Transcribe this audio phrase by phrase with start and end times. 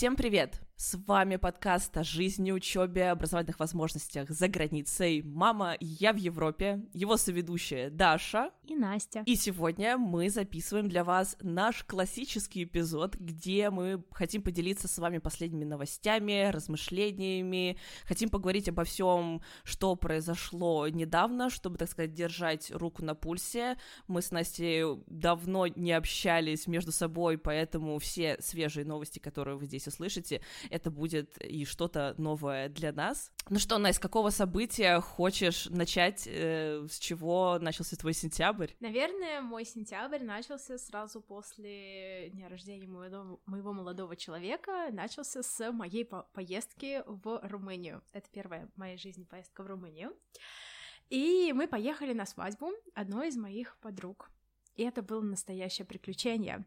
[0.00, 0.69] Всем привет!
[0.82, 5.20] С вами подкаст о жизни, учебе, образовательных возможностях за границей.
[5.20, 6.80] Мама, я в Европе.
[6.94, 8.50] Его соведущая Даша.
[8.64, 9.22] И Настя.
[9.26, 15.18] И сегодня мы записываем для вас наш классический эпизод, где мы хотим поделиться с вами
[15.18, 17.76] последними новостями, размышлениями,
[18.06, 23.76] хотим поговорить обо всем, что произошло недавно, чтобы, так сказать, держать руку на пульсе.
[24.06, 29.86] Мы с Настей давно не общались между собой, поэтому все свежие новости, которые вы здесь
[29.86, 33.32] услышите, это будет и что-то новое для нас.
[33.48, 38.70] Ну что, Настя, с какого события хочешь начать, э, с чего начался твой сентябрь?
[38.80, 46.04] Наверное, мой сентябрь начался сразу после дня рождения моего, моего молодого человека, начался с моей
[46.04, 48.02] по поездки в Румынию.
[48.12, 50.16] Это первая в моей жизни поездка в Румынию.
[51.08, 54.30] И мы поехали на свадьбу одной из моих подруг.
[54.76, 56.64] И это было настоящее приключение.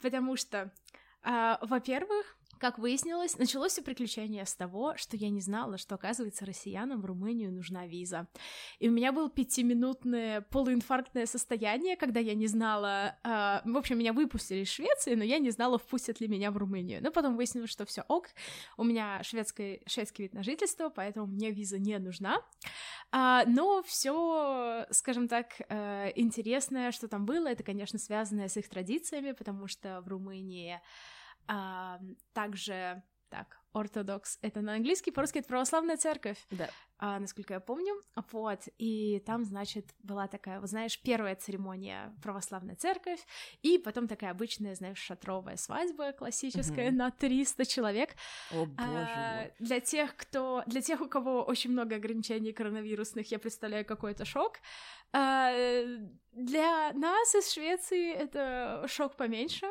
[0.00, 0.72] Потому что,
[1.22, 6.44] э, во-первых, как выяснилось, началось все приключение с того, что я не знала, что, оказывается,
[6.44, 8.28] россиянам в Румынию нужна виза.
[8.78, 13.16] И у меня было пятиминутное полуинфарктное состояние, когда я не знала...
[13.24, 16.58] Э, в общем, меня выпустили из Швеции, но я не знала, впустят ли меня в
[16.58, 17.02] Румынию.
[17.02, 18.28] Но потом выяснилось, что все ок,
[18.76, 22.42] у меня шведский, шведский вид на жительство, поэтому мне виза не нужна.
[23.10, 28.68] А, но все, скажем так, э, интересное, что там было, это, конечно, связанное с их
[28.68, 30.80] традициями, потому что в Румынии
[31.46, 32.00] а,
[32.32, 36.70] также, так, ортодокс, это на английский, по-русски это православная церковь, да.
[37.02, 37.94] А, насколько я помню,
[38.30, 43.20] вот, и там, значит, была такая, вот знаешь, первая церемония православная церковь,
[43.62, 46.96] и потом такая обычная, знаешь, шатровая свадьба классическая mm-hmm.
[46.96, 48.10] на 300 человек.
[48.52, 49.52] О, боже а, мой.
[49.58, 54.58] Для тех, кто, для тех, у кого очень много ограничений коронавирусных, я представляю какой-то шок,
[55.12, 55.52] а,
[56.32, 59.66] для нас из Швеции это шок поменьше,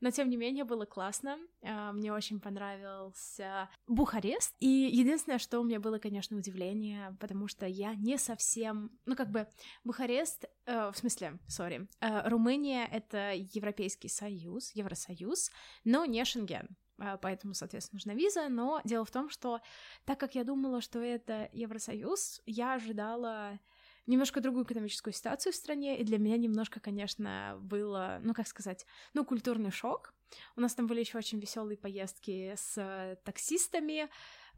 [0.00, 1.38] но тем не менее было классно.
[1.62, 4.54] А, мне очень понравился Бухарест.
[4.58, 6.69] И единственное, что у меня было, конечно, удивление,
[7.18, 8.90] потому что я не совсем...
[9.06, 9.46] Ну, как бы,
[9.84, 10.46] Бухарест...
[10.66, 15.50] Э, в смысле, сори, э, Румыния— это Европейский Союз, Евросоюз,
[15.84, 19.60] но не Шенген а, поэтому, соответственно, нужна виза, но дело в том, что
[20.04, 23.58] так как я думала, что это Евросоюз, я ожидала
[24.06, 28.86] немножко другую экономическую ситуацию в стране, и для меня немножко, конечно, было, ну, как сказать,
[29.14, 30.14] ну, культурный шок.
[30.56, 34.08] У нас там были еще очень веселые поездки с таксистами,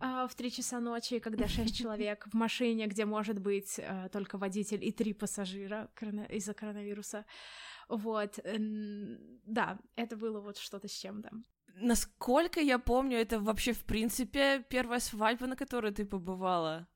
[0.04, 4.36] а, в три часа ночи, когда шесть человек в машине, где может быть а, только
[4.36, 5.88] водитель и три пассажира
[6.28, 7.24] из-за коронавируса.
[7.88, 8.38] Вот,
[9.46, 11.30] да, это было вот что-то с чем-то.
[11.76, 16.88] Насколько я помню, это вообще, в принципе, первая свадьба, на которой ты побывала.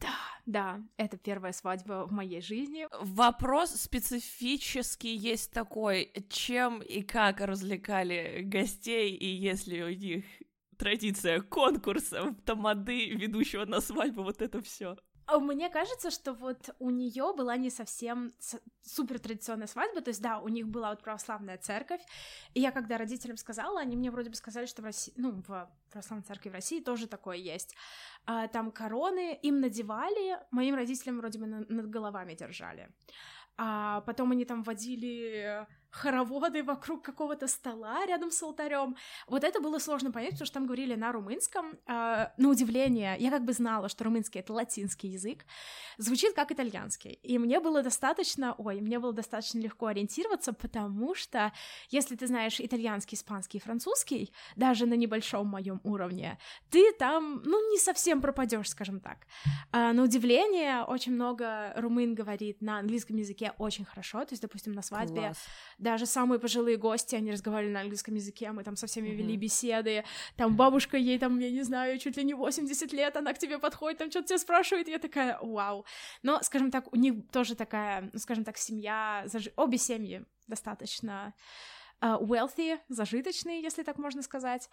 [0.00, 0.14] Да,
[0.46, 2.86] да, это первая свадьба в моей жизни.
[3.00, 10.24] Вопрос специфический есть такой, чем и как развлекали гостей, и если у них
[10.76, 14.96] традиция конкурсов, тамады, ведущего на свадьбу, вот это все.
[15.26, 18.32] А мне кажется, что вот у нее была не совсем
[18.82, 22.00] супер традиционная свадьба, то есть да, у них была вот православная церковь,
[22.54, 25.70] и я когда родителям сказала, они мне вроде бы сказали, что в России, ну, в
[25.90, 27.74] православной церкви в России тоже такое есть.
[28.26, 32.90] А, там короны им надевали, моим родителям вроде бы над головами держали.
[33.56, 38.96] А потом они там водили хороводы вокруг какого-то стола рядом с алтарем.
[39.28, 41.78] Вот это было сложно понять, потому что там говорили на румынском.
[41.86, 45.44] Э, на удивление, я как бы знала, что румынский— это латинский язык,
[45.98, 47.12] звучит как итальянский.
[47.22, 51.52] И мне было достаточно, ой, мне было достаточно легко ориентироваться, потому что
[51.90, 56.38] если ты знаешь итальянский, испанский и французский, даже на небольшом моем уровне,
[56.70, 59.26] ты там, ну, не совсем пропадешь, скажем так.
[59.72, 64.72] А, на удивление, очень много румын говорит на английском языке очень хорошо, то есть, допустим,
[64.72, 65.38] на свадьбе Класс
[65.82, 69.14] даже самые пожилые гости, они разговаривали на английском языке, мы там со всеми mm-hmm.
[69.14, 70.04] вели беседы,
[70.36, 73.58] там бабушка ей там, я не знаю, чуть ли не 80 лет, она к тебе
[73.58, 75.84] подходит, там что-то тебя спрашивает, я такая, вау.
[76.22, 79.48] Но, скажем так, у них тоже такая, ну, скажем так, семья, заж...
[79.56, 81.34] обе семьи достаточно
[82.00, 84.68] uh, wealthy, зажиточные, если так можно сказать.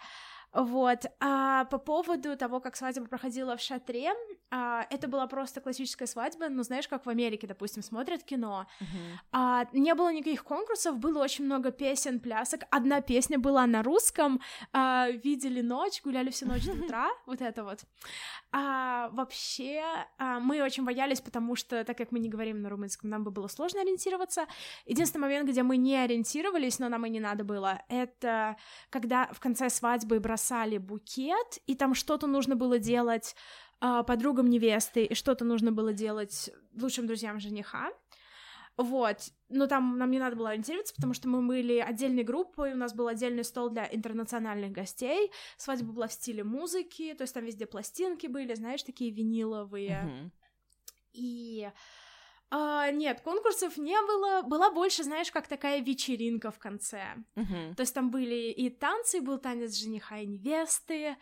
[0.54, 1.06] Вот.
[1.19, 4.13] А по поводу того, как свадьба проходила в шатре,
[4.51, 8.66] а, это была просто классическая свадьба, ну, знаешь, как в Америке, допустим, смотрят кино.
[8.81, 8.86] Uh-huh.
[9.31, 12.62] А, не было никаких конкурсов, было очень много песен, плясок.
[12.72, 14.42] Одна песня была на русском,
[14.74, 17.84] а, видели ночь, гуляли всю ночь до утра, вот это вот.
[18.52, 19.84] А, вообще,
[20.18, 23.30] а, мы очень боялись, потому что, так как мы не говорим на румынском, нам бы
[23.30, 24.48] было сложно ориентироваться.
[24.88, 28.57] Единственный момент, где мы не ориентировались, но нам и не надо было, это
[28.90, 33.36] когда в конце свадьбы бросали бросали букет, и там что-то нужно было делать
[33.81, 36.50] э, подругам невесты, и что-то нужно было делать
[36.81, 37.91] лучшим друзьям жениха.
[38.77, 39.18] Вот,
[39.50, 42.94] но там нам не надо было ориентироваться, потому что мы были отдельной группой, у нас
[42.94, 47.65] был отдельный стол для интернациональных гостей, свадьба была в стиле музыки, то есть там везде
[47.65, 50.03] пластинки были, знаешь, такие виниловые.
[50.03, 50.31] Мгм.
[51.12, 51.69] И
[52.51, 57.04] а, нет, конкурсов не было, была больше, знаешь, как такая вечеринка в конце.
[57.36, 57.75] Мгм.
[57.75, 61.16] То есть там были и танцы, был танец жениха и невесты,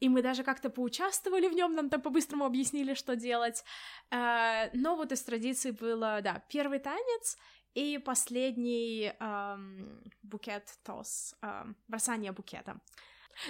[0.00, 3.64] и мы даже как-то поучаствовали в нем, нам там по-быстрому объяснили, что делать.
[4.10, 7.38] А, но вот из традиций было, да, первый танец
[7.74, 12.80] и последний ам, букет тос, ам, бросание букета.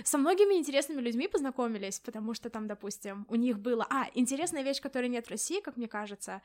[0.05, 3.87] Со многими интересными людьми познакомились, потому что там, допустим, у них было...
[3.91, 6.43] А, интересная вещь, которой нет в России, как мне кажется.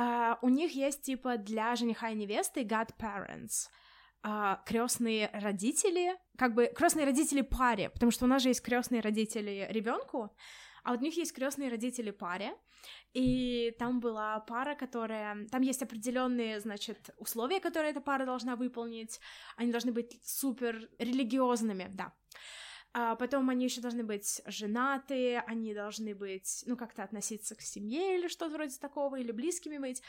[0.00, 3.68] А, у них есть, типа, для жениха и невесты godparents,
[4.64, 9.66] крестные родители, как бы крестные родители паре, потому что у нас же есть крестные родители
[9.70, 10.34] ребенку,
[10.84, 12.54] а вот у них есть крестные родители паре,
[13.12, 15.46] и там была пара, которая...
[15.48, 19.20] Там есть определенные, значит, условия, которые эта пара должна выполнить.
[19.56, 22.14] Они должны быть супер религиозными, да.
[22.92, 28.18] А потом они еще должны быть женаты, они должны быть, ну, как-то относиться к семье
[28.18, 30.02] или что-то вроде такого, или близкими быть.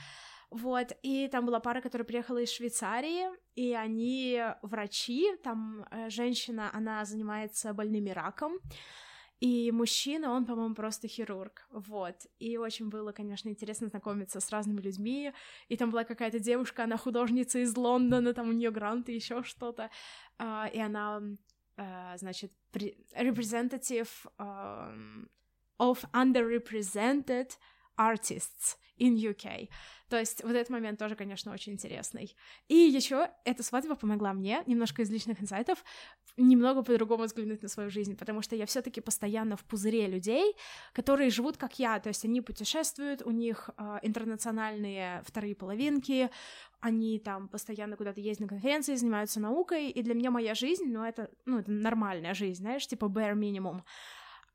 [0.49, 6.69] Вот, и там была пара, которая приехала из Швейцарии, и они врачи, там э, женщина,
[6.73, 8.59] она занимается больными раком,
[9.41, 12.15] и мужчина, он, по-моему, просто хирург, вот.
[12.37, 15.33] И очень было, конечно, интересно знакомиться с разными людьми.
[15.67, 19.41] И там была какая-то девушка, она художница из Лондона, там у нее грант и еще
[19.43, 19.89] что-то.
[20.37, 21.23] А, и она,
[22.16, 25.28] значит, при- representative um,
[25.78, 27.56] of underrepresented
[28.01, 29.69] artists in UK.
[30.09, 32.35] То есть вот этот момент тоже, конечно, очень интересный.
[32.67, 35.83] И еще эта свадьба помогла мне, немножко из личных инсайтов,
[36.37, 40.53] немного по-другому взглянуть на свою жизнь, потому что я все-таки постоянно в пузыре людей,
[40.93, 46.29] которые живут как я, то есть они путешествуют, у них э, интернациональные вторые половинки,
[46.81, 51.03] они там постоянно куда-то ездят на конференции, занимаются наукой, и для меня моя жизнь, ну
[51.03, 53.81] это, ну это нормальная жизнь, знаешь, типа bare minimum.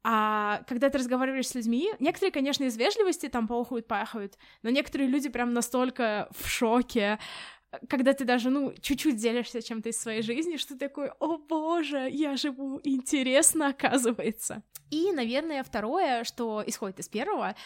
[0.09, 5.09] А когда ты разговариваешь с людьми, некоторые, конечно, из вежливости там поохают, пахают, но некоторые
[5.09, 7.19] люди прям настолько в шоке,
[7.89, 12.09] когда ты даже, ну, чуть-чуть делишься чем-то из своей жизни, что ты такой, о боже,
[12.09, 14.63] я живу интересно, оказывается.
[14.93, 17.57] И, наверное, второе, что исходит из первого,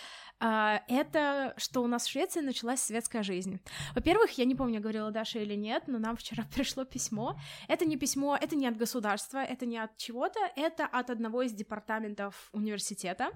[0.40, 3.60] это что у нас в Швеции началась светская жизнь.
[3.94, 7.38] Во-первых, я не помню, я говорила Даша или нет, но нам вчера пришло письмо.
[7.68, 11.52] Это не письмо, это не от государства, это не от чего-то, это от одного из
[11.52, 13.30] департаментов университета,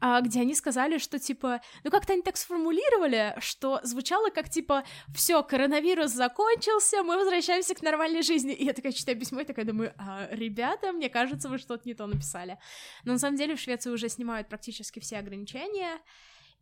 [0.00, 4.84] а, где они сказали, что типа, ну как-то они так сформулировали, что звучало как типа,
[5.14, 8.52] все, коронавирус закончился, мы возвращаемся к нормальной жизни.
[8.52, 11.94] И я такая читаю письмо и такая думаю, а, ребята, мне кажется, вы что-то не
[11.94, 12.58] то написали.
[13.04, 16.00] Но на самом деле в Швеции уже снимают практически все ограничения,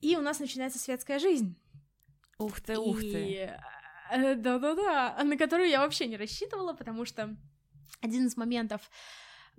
[0.01, 1.57] и у нас начинается светская жизнь.
[2.39, 3.57] Ух ты, ух ты.
[4.11, 7.37] э, Да-да-да, на которую я вообще не рассчитывала, потому что
[8.01, 8.91] один из моментов,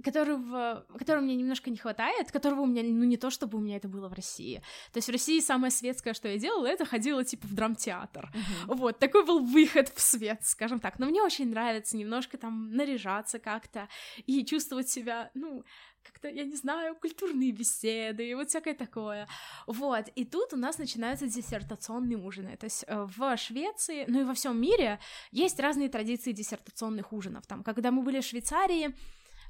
[0.03, 3.77] которого, которого мне немножко не хватает, которого у меня, ну, не то, чтобы у меня
[3.77, 4.61] это было в России.
[4.91, 8.29] То есть в России самое светское, что я делала, это ходила, типа, в драмтеатр.
[8.33, 8.77] Мгм.
[8.77, 10.99] Вот, такой был выход в свет, скажем так.
[10.99, 13.87] Но мне очень нравится немножко там наряжаться как-то
[14.25, 15.63] и чувствовать себя, ну,
[16.05, 19.27] как-то, я не знаю, культурные беседы и вот всякое такое.
[19.67, 22.55] Вот, и тут у нас начинаются диссертационные ужины.
[22.57, 24.99] То есть э, в Швеции, ну и во всем мире
[25.31, 27.45] есть разные традиции диссертационных ужинов.
[27.47, 28.95] Там, когда мы были в Швейцарии,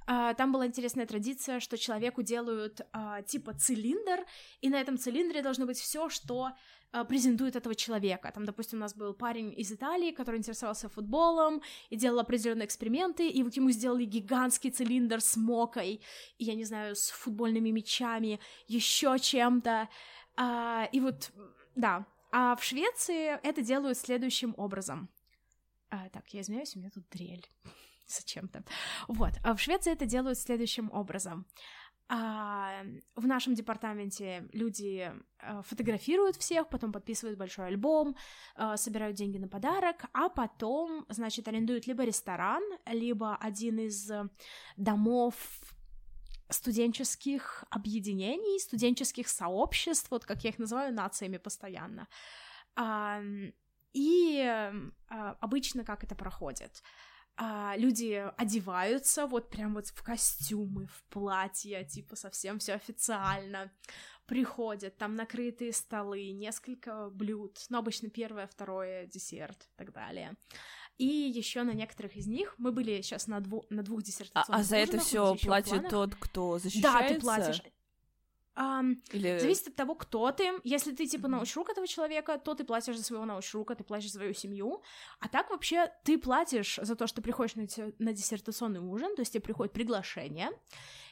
[0.05, 4.25] там была интересная традиция, что человеку делают а, типа цилиндр,
[4.61, 6.51] и на этом цилиндре должно быть все, что
[6.91, 8.31] а, презентует этого человека.
[8.31, 13.27] Там, допустим, у нас был парень из Италии, который интересовался футболом и делал определенные эксперименты,
[13.27, 16.01] и вот ему сделали гигантский цилиндр с мокой,
[16.37, 19.89] и, я не знаю, с футбольными мячами, еще чем-то.
[20.37, 21.31] А, и вот,
[21.75, 22.05] да.
[22.31, 25.09] А в Швеции это делают следующим образом.
[25.89, 27.45] А, так, я извиняюсь, у меня тут дрель.
[28.07, 28.63] Зачем-то.
[29.07, 29.33] Вот.
[29.43, 31.45] А в Швеции это делают следующим образом.
[32.07, 32.83] А,
[33.15, 38.15] в нашем департаменте люди а, фотографируют всех, потом подписывают большой альбом,
[38.55, 44.11] а, собирают деньги на подарок, а потом, значит, арендуют либо ресторан, либо один из
[44.77, 45.35] домов
[46.49, 52.07] студенческих объединений, студенческих сообществ, вот как я их называю, нациями постоянно.
[52.75, 53.19] А,
[53.93, 56.83] и а, обычно как это проходит?
[57.77, 63.71] Люди одеваются вот прям вот в костюмы, в платья, типа совсем все официально.
[64.25, 70.33] Приходят, там накрытые столы, несколько блюд, ну, обычно первое, второе, десерт и так далее.
[70.97, 74.59] И еще на некоторых из них мы были сейчас на, дву- на двух А, диссертационных
[74.61, 75.91] а за это все платит планах.
[75.91, 77.13] тот, кто Да, защищается?
[77.15, 77.61] ты платишь.
[78.57, 79.37] Um, Или...
[79.37, 80.53] Зависит от того, кто ты.
[80.63, 84.19] Если ты, типа, научрук этого человека, то ты платишь за своего научрука, ты платишь за
[84.19, 84.81] свою семью.
[85.19, 87.67] А так вообще ты платишь за то, что приходишь на,
[87.99, 90.51] на диссертационный ужин, то есть тебе приходит приглашение,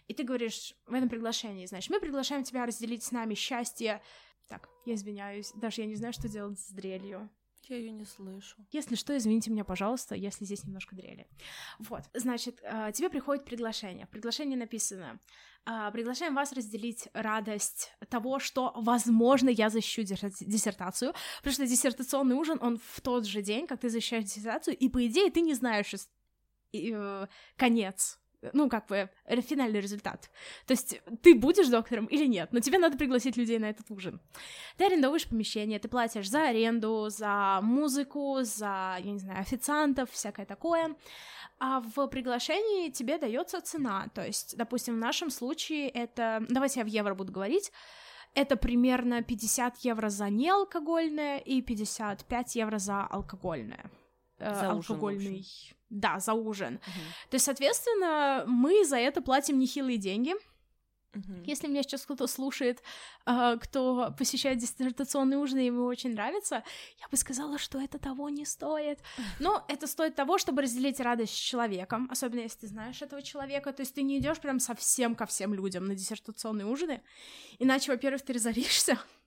[0.08, 4.02] и ты говоришь в этом приглашении, значит, мы приглашаем тебя разделить с нами счастье.
[4.48, 7.30] Так, я извиняюсь, даже я не знаю, что делать с дрелью.
[7.70, 8.58] Я ее не слышу.
[8.72, 11.28] Если что, извините меня, пожалуйста, если здесь немножко дрели.
[11.80, 14.06] Вот, значит, э, тебе приходит приглашение.
[14.06, 15.20] В приглашении написано
[15.66, 22.58] «А, «Приглашаем вас разделить радость того, что, возможно, я защищу диссертацию, потому что диссертационный ужин,
[22.62, 25.94] он в тот же день, как ты защищаешь диссертацию, и, по идее, ты не знаешь
[26.74, 28.20] э, конец
[28.54, 29.10] ну, как бы,
[29.42, 30.30] финальный результат.
[30.66, 34.20] То есть ты будешь доктором или нет, но тебе надо пригласить людей на этот ужин.
[34.78, 40.46] Ты арендуешь помещение, ты платишь за аренду, за музыку, за, я не знаю, официантов, всякое
[40.46, 40.96] такое.
[41.60, 44.08] А в приглашении тебе дается цена.
[44.14, 46.46] То есть, допустим, в нашем случае это...
[46.50, 47.72] Давайте я в евро буду говорить.
[48.36, 53.92] Это примерно 50 евро за неалкогольное и 55 евро за алкогольное.
[54.40, 55.40] Э, за алкогольный...
[55.40, 56.76] Ужин, да, за ужин.
[56.76, 60.34] uh То есть, соответственно, мы за это платим нехилые деньги.
[61.14, 62.82] uh Если меня сейчас кто-то слушает,
[63.26, 66.64] э, кто посещает диссертационные ужины, и ему очень нравится,
[67.00, 69.00] я бы сказала, что это того не стоит.
[69.40, 73.72] Но это стоит того, чтобы разделить радость с человеком, особенно если ты знаешь этого человека.
[73.72, 77.02] То есть ты не идешь прям совсем ко всем людям на диссертационные ужины,
[77.60, 78.98] иначе, во-первых, ты разоришься,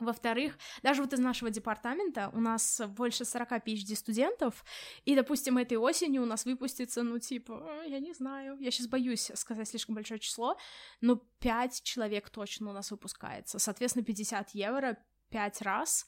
[0.00, 4.64] во-вторых, даже вот из нашего департамента у нас больше 40 PhD студентов,
[5.04, 8.86] и, допустим, этой осенью у нас выпустится, ну, типа, «А, я не знаю, я сейчас
[8.86, 10.56] боюсь сказать слишком большое число,
[11.00, 13.58] но 5 человек точно у нас выпускается.
[13.58, 14.98] Соответственно, 50 евро
[15.30, 16.06] 5 раз.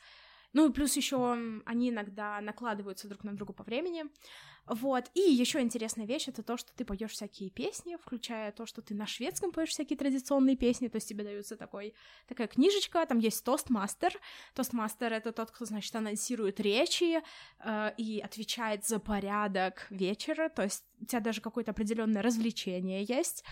[0.57, 4.07] Ну и плюс еще они иногда накладываются друг на друга по времени.
[4.67, 5.05] Вот.
[5.13, 8.95] И еще интересная вещь это то, что ты поешь всякие песни, включая то, что ты
[8.95, 10.89] на шведском поешь всякие традиционные песни.
[10.89, 11.93] То есть тебе дается такой,
[12.27, 14.19] такая книжечка, там есть тостмастер.
[14.55, 17.21] Тостмастер это тот, кто, значит, анонсирует речи
[17.59, 20.49] э, и отвечает за порядок вечера.
[20.49, 23.45] То есть у тебя даже какое-то определенное развлечение есть.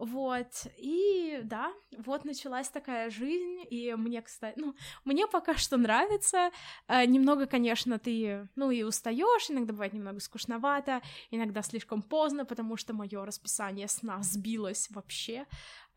[0.00, 6.50] Вот, и да, вот началась такая жизнь, и мне, кстати, ну, мне пока что нравится.
[6.88, 12.78] Э, немного, конечно, ты, ну, и устаешь, иногда бывает немного скучновато, иногда слишком поздно, потому
[12.78, 15.44] что мое расписание сна сбилось вообще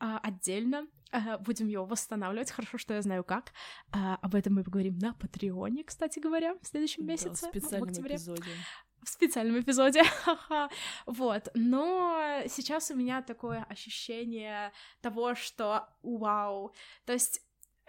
[0.02, 0.86] э, отдельно.
[1.14, 3.54] Э, будем его восстанавливать, хорошо, что я знаю как.
[3.94, 7.44] Э, об этом мы поговорим на Патреоне, кстати говоря, в следующем месяце.
[7.44, 7.54] Да, в
[8.02, 8.52] в эпизоде
[9.04, 10.04] в специальном эпизоде,
[11.06, 16.74] вот, но сейчас у меня такое ощущение того, что вау,
[17.06, 17.42] то есть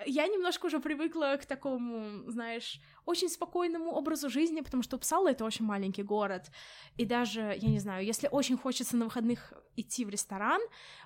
[0.07, 5.45] я немножко уже привыкла к такому, знаешь, очень спокойному образу жизни, потому что Упсала— это
[5.45, 6.51] очень маленький город,
[6.97, 10.61] и даже, я не знаю, если очень хочется на выходных идти в ресторан,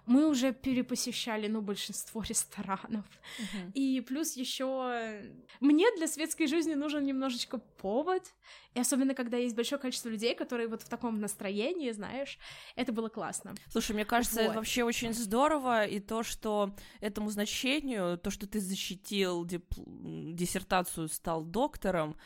[0.06, 3.04] мы уже перепосещали, ну, большинство ресторанов.
[3.38, 3.72] Uh-huh.
[3.74, 5.22] И плюс еще
[5.60, 8.22] мне для светской жизни нужен немножечко повод,
[8.74, 12.38] и особенно когда есть большое количество людей, которые вот в таком настроении, знаешь,
[12.76, 13.54] это было классно.
[13.70, 14.46] Слушай, мне кажется, вот.
[14.46, 21.08] это вообще очень здорово, и то, что этому значению, то, что ты защитил дип- диссертацию,
[21.08, 21.44] стал
[21.88, 22.16] доктором,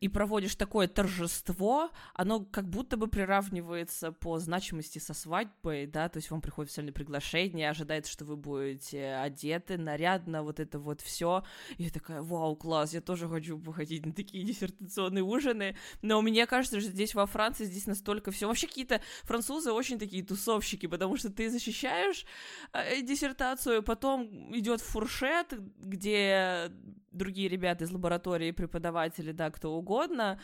[0.00, 6.18] и проводишь такое торжество, оно как будто бы приравнивается по значимости со свадьбой, да, то
[6.18, 11.44] есть вам приходит официальное приглашение, ожидается, что вы будете одеты нарядно, вот это вот все.
[11.76, 16.46] И я такая, вау, класс, я тоже хочу походить на такие диссертационные ужины, но мне
[16.46, 18.46] кажется, что здесь во Франции здесь настолько все.
[18.46, 22.26] Вообще какие-то французы очень такие тусовщики, потому что ты защищаешь
[22.72, 26.70] э, диссертацию, потом идет фуршет, где
[27.10, 30.38] другие ребята из лаборатории, преподаватели, да, кто угодно,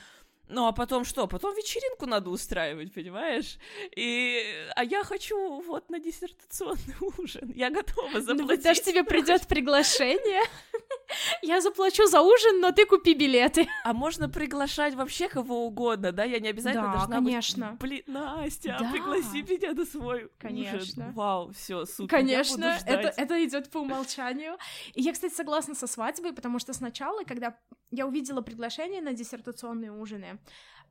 [0.49, 1.27] ну, а потом что?
[1.27, 3.59] Потом вечеринку надо устраивать, понимаешь?
[3.97, 4.43] И...
[4.77, 7.53] А я хочу вот на диссертационный ужин.
[7.55, 8.59] Я готова заплатить.
[8.59, 10.43] Ну, даже тебе придет приглашение.
[11.43, 13.69] Я заплачу за ужин, но ты купи билеты.
[13.85, 16.25] А можно приглашать вообще кого угодно, да?
[16.25, 17.71] Я не обязательно да, должна конечно.
[17.73, 17.81] быть...
[17.81, 18.91] Блин, Настя, да.
[18.91, 20.79] пригласи меня на свой конечно.
[20.79, 21.13] ужин.
[21.13, 22.09] Вау, все, супер.
[22.09, 24.59] Конечно, это, это идет по умолчанию.
[24.95, 27.57] И я, кстати, согласна со свадьбой, потому что сначала, когда
[27.91, 30.36] я увидела приглашение на диссертационные ужины.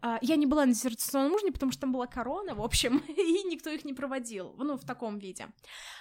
[0.02, 3.44] А, я не была на диссертационном ужине, потому что там была корона, в общем, и
[3.44, 5.48] никто их не проводил, ну, в таком виде.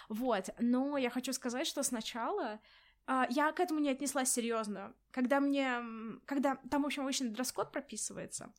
[0.08, 2.60] Вот, но я хочу сказать, что сначала
[3.06, 4.94] а, я к этому не отнеслась серьезно.
[5.10, 5.82] когда мне,
[6.26, 8.52] когда там, в общем, обычно дресс-код прописывается.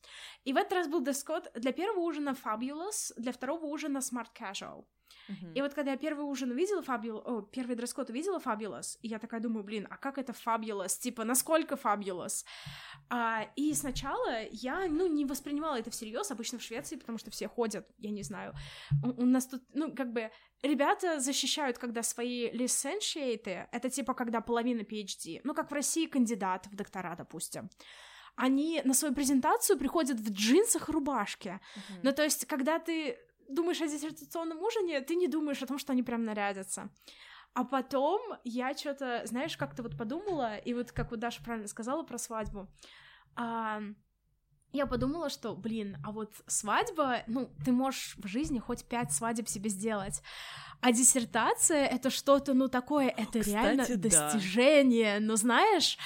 [0.44, 4.84] И в этот раз был дресс-код для первого ужина Fabulous, для второго ужина Smart Casual.
[5.28, 5.54] Uh-huh.
[5.54, 9.18] И вот когда я первый ужин увидела Fabulous, о, первый дресс-код увидела Fabulous, и я
[9.18, 10.98] такая думаю, блин, а как это Fabulous?
[11.00, 12.44] Типа, насколько Fabulous?
[13.10, 17.48] А, и сначала я, ну, не воспринимала это всерьез, обычно в Швеции, потому что все
[17.48, 18.54] ходят, я не знаю.
[19.02, 20.30] У, у нас тут, ну, как бы,
[20.62, 26.66] ребята защищают, когда свои лиценшиейты, это типа, когда половина PhD, ну, как в России кандидат
[26.66, 27.70] в доктора, допустим
[28.36, 31.58] они на свою презентацию приходят в джинсах и рубашке.
[31.74, 32.00] Uh-huh.
[32.02, 35.92] Ну, то есть, когда ты думаешь о диссертационном ужине, ты не думаешь о том, что
[35.92, 36.90] они прям нарядятся.
[37.54, 42.02] А потом я что-то, знаешь, как-то вот подумала, и вот как вот Даша правильно сказала
[42.02, 42.68] про свадьбу,
[43.34, 43.80] а,
[44.72, 49.48] я подумала, что, блин, а вот свадьба, ну, ты можешь в жизни хоть пять свадеб
[49.48, 50.22] себе сделать,
[50.80, 53.96] а диссертация— это что-то, ну, такое, это Кстати, реально да.
[53.96, 55.98] достижение, ну, знаешь...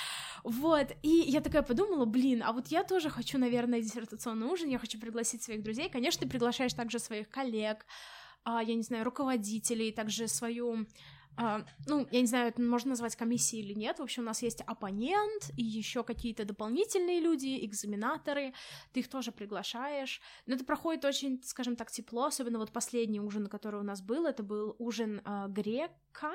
[0.45, 4.79] Вот, и я такая подумала, блин, а вот я тоже хочу, наверное, диссертационный ужин, я
[4.79, 5.89] хочу пригласить своих друзей.
[5.91, 7.87] Конечно, ты приглашаешь также своих коллег,
[8.45, 10.87] а, я не знаю, руководителей, также свою
[11.37, 13.99] Uh, ну, я не знаю, это можно назвать комиссией или нет.
[13.99, 18.53] В общем, у нас есть оппонент и еще какие-то дополнительные люди, экзаменаторы.
[18.93, 20.21] Ты их тоже приглашаешь.
[20.47, 22.27] Но это проходит очень, скажем так, тепло.
[22.27, 26.33] Особенно вот последний ужин, который у нас был, это был ужин uh, грека.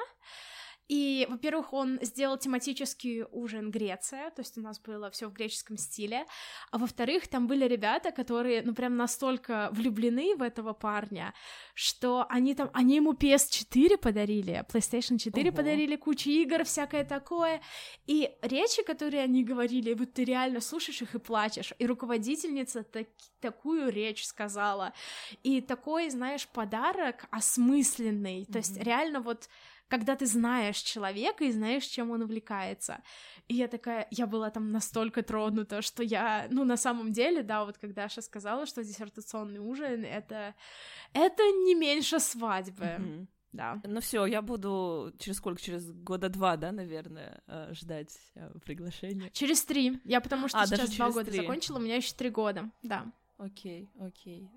[0.87, 5.77] И, во-первых, он сделал тематический ужин Греция, то есть у нас было все в греческом
[5.77, 6.25] стиле.
[6.71, 11.33] А во-вторых, там были ребята, которые, ну, прям настолько влюблены в этого парня,
[11.73, 15.57] что они там, они ему PS4 подарили, PlayStation 4 Ого.
[15.57, 17.61] подарили, кучу игр, всякое такое.
[18.05, 21.73] И речи, которые они говорили, вот ты реально слушаешь их и плачешь.
[21.79, 23.07] И руководительница так,
[23.39, 24.93] такую речь сказала.
[25.43, 28.41] И такой, знаешь, подарок осмысленный.
[28.41, 28.51] Mm-hmm.
[28.51, 29.49] То есть реально вот
[29.87, 33.01] когда ты знаешь человека и знаешь, чем он увлекается.
[33.47, 37.65] И я такая, я была там настолько тронута, что я, ну, на самом деле, да,
[37.65, 40.55] вот когда Даша сказала, что диссертационный ужин— это,
[41.13, 42.85] это не меньше свадьбы.
[42.85, 43.27] Mm-hmm.
[43.51, 43.81] Да.
[43.85, 45.61] Ну все, я буду через сколько?
[45.61, 49.29] Через года два, да, наверное, э, ждать э, приглашения.
[49.29, 50.01] Через три.
[50.03, 51.39] Я потому что а, сейчас два года 3.
[51.39, 53.13] закончила, у меня еще три года, да.
[53.37, 54.49] Окей, окей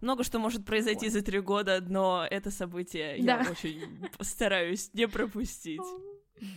[0.00, 1.10] много что может произойти Ой.
[1.10, 3.42] за три года, но это событие да.
[3.42, 5.80] я очень постараюсь не пропустить.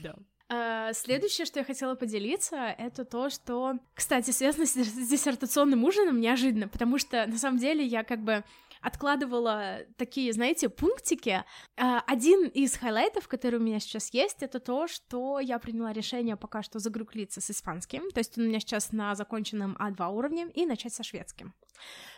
[0.02, 0.16] Да.
[0.50, 6.70] Uh, следующее, что я хотела поделиться, это то, что, кстати, связано с диссертационным ужином неожиданно,
[6.70, 8.46] потому что на самом деле я как бы
[8.82, 11.44] откладывала такие, знаете, пунктики.
[11.76, 15.92] Э, один из highlight ов, который у меня сейчас есть, это то, что я приняла
[15.92, 20.14] решение пока что закруглиться с испанским, то есть он у меня сейчас на законченном А2
[20.14, 21.54] уровне, и начать со шведским.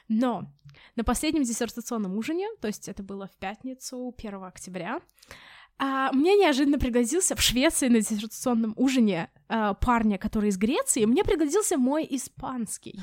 [0.09, 0.51] Но
[0.95, 4.99] на последнем диссертационном ужине, то есть это было в пятницу, 1 октября,
[5.77, 11.23] а, мне неожиданно пригодился в Швеции на диссертационном ужине а, парня, который из Греции, мне
[11.23, 12.99] пригодился мой испанский.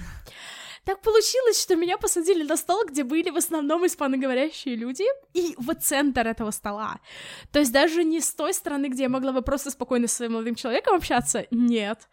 [0.86, 5.74] Так получилось, что меня посадили на стол, где были в основном испаноговорящие люди, и в
[5.74, 7.00] центр этого стола.
[7.50, 10.34] То есть даже не с той стороны, где я могла бы просто спокойно с своим
[10.34, 12.08] молодым человеком общаться, нет.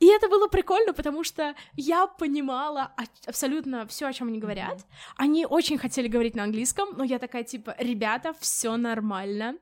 [0.00, 2.92] И это было прикольно, потому что я понимала
[3.26, 4.84] абсолютно все, о чем они говорят.
[5.16, 9.56] Они очень хотели говорить на английском, но я такая типа, ребята, все нормально.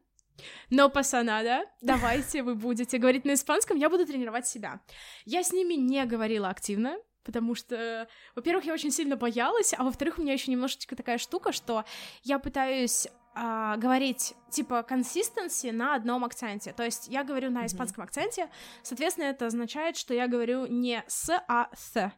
[0.70, 4.80] Но пасанада, давайте вы будете говорить на испанском, я буду тренировать себя.
[5.26, 10.18] Я с ними не говорила активно, потому что, во-первых, я очень сильно боялась, а во-вторых,
[10.18, 11.84] у меня еще немножечко такая штука, что
[12.22, 16.72] я пытаюсь а, говорить типа консистенции на одном акценте.
[16.72, 18.06] То есть я говорю на испанском mm-hmm.
[18.06, 18.50] акценте,
[18.82, 22.12] соответственно, это означает, что я говорю не с, а с.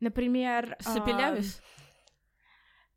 [0.00, 0.76] Например...
[0.80, 1.60] Сапелявис?
[1.60, 1.75] А,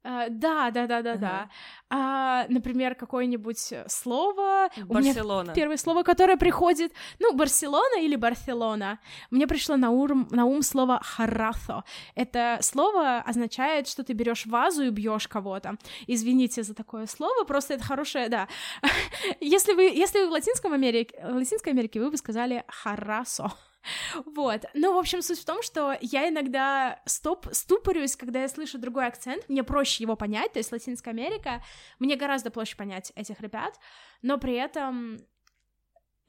[0.01, 1.19] Uh, да, да, да, да, uh-huh.
[1.19, 1.49] да.
[1.89, 4.69] А, например, какое-нибудь слово.
[4.77, 5.41] Барселона.
[5.41, 8.99] У меня первое слово, которое приходит, ну, Барселона или Барселона.
[9.29, 11.83] Мне пришло на ум, на ум слово харасо.
[12.15, 15.75] Это слово означает, что ты берешь вазу и бьешь кого-то.
[16.07, 18.47] Извините за такое слово, просто это хорошее, да.
[19.41, 23.51] если вы, если вы в Латинском Америке, в Латинской Америке, вы бы сказали харасо.
[24.25, 24.65] Вот.
[24.73, 29.07] Ну, в общем, суть в том, что я иногда стоп, ступорюсь, когда я слышу другой
[29.07, 31.63] акцент, мне проще его понять, то есть Латинская Америка,
[31.99, 33.79] мне гораздо проще понять этих ребят,
[34.21, 35.19] но при этом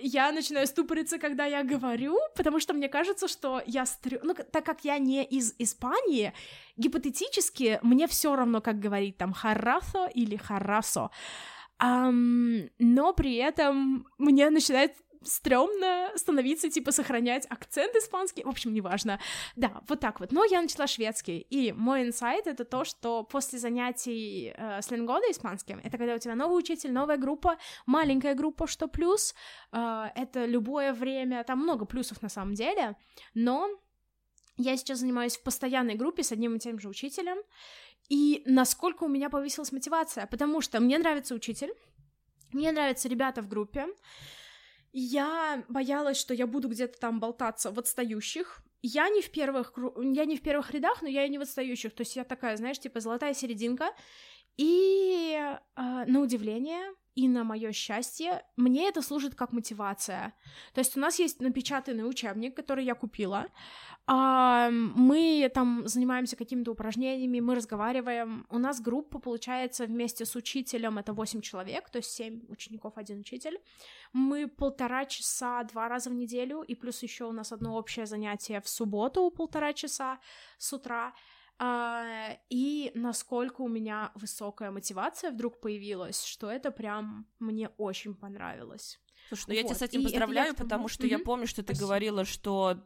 [0.03, 4.19] я начинаю ступориться, когда я говорю, потому что мне кажется, что я стрю...
[4.23, 6.33] Ну, так как я не из Испании,
[6.77, 11.11] гипотетически мне все равно, как говорить там харасо или харасо.
[11.83, 18.45] Um, но при этом мне начинает стрёмно становиться, типа, сохранять акцент испанский.
[18.45, 19.21] В общем, неважно.
[19.57, 20.33] Да, вот так вот.
[20.33, 25.81] Но я начала шведский, и мой инсайт— это то, что после занятий э, сленгода испанским,
[25.85, 29.35] это когда у тебя новый учитель, новая группа, маленькая группа, что плюс,
[29.73, 32.97] э, это любое время, там много плюсов на самом деле,
[33.35, 33.69] но
[34.57, 37.39] я сейчас занимаюсь в постоянной группе с одним и тем же учителем,
[38.09, 41.73] и насколько у меня повысилась мотивация, потому что мне нравится учитель,
[42.53, 43.87] мне нравятся ребята в группе,
[44.93, 48.63] я боялась, что я буду где-то там болтаться в отстающих.
[48.83, 51.95] Я не в первых, я не в первых рядах, но я и не в отстающих.
[51.95, 53.91] То есть я такая, знаешь, типа золотая серединка.
[54.57, 60.33] И э, на удивление и на мое счастье, мне это служит как мотивация.
[60.75, 63.47] То есть у нас есть напечатанный учебник, который я купила.
[64.07, 68.47] А, мы там занимаемся какими-то упражнениями, мы разговариваем.
[68.51, 73.21] У нас группа, получается, вместе с учителем, это 8 человек, то есть 7 учеников, один
[73.21, 73.59] учитель.
[74.13, 78.61] Мы полтора часа два раза в неделю, и плюс еще у нас одно общее занятие
[78.61, 80.19] в субботу полтора часа
[80.59, 81.13] с утра.
[81.61, 88.99] Uh, и насколько у меня высокая мотивация вдруг появилась, что это прям мне очень понравилось.
[89.29, 89.57] Слушай, ну вот.
[89.57, 91.11] я тебя с этим и поздравляю, потому что mm-hmm.
[91.11, 91.87] я помню, что ты Спасибо.
[91.87, 92.79] говорила, что